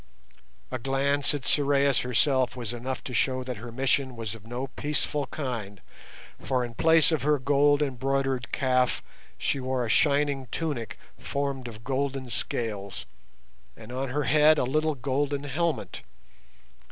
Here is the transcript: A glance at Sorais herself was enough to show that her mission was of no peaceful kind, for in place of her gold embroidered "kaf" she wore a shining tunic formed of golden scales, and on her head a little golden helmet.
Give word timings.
A 0.71 0.79
glance 0.79 1.35
at 1.35 1.45
Sorais 1.45 2.01
herself 2.01 2.55
was 2.55 2.73
enough 2.73 3.03
to 3.03 3.13
show 3.13 3.43
that 3.43 3.57
her 3.57 3.71
mission 3.71 4.15
was 4.15 4.33
of 4.33 4.47
no 4.47 4.65
peaceful 4.65 5.27
kind, 5.27 5.79
for 6.41 6.65
in 6.65 6.73
place 6.73 7.11
of 7.11 7.21
her 7.21 7.37
gold 7.37 7.83
embroidered 7.83 8.51
"kaf" 8.51 9.03
she 9.37 9.59
wore 9.59 9.85
a 9.85 9.89
shining 9.89 10.47
tunic 10.47 10.97
formed 11.19 11.67
of 11.67 11.83
golden 11.83 12.31
scales, 12.31 13.05
and 13.77 13.91
on 13.91 14.09
her 14.09 14.23
head 14.23 14.57
a 14.57 14.63
little 14.63 14.95
golden 14.95 15.43
helmet. 15.43 16.01